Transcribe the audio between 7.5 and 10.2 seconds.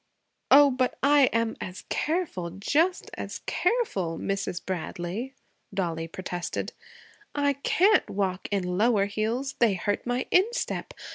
can't walk in lower heels. They hurt